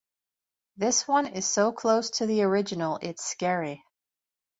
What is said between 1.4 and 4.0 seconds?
so close to the original it's scary.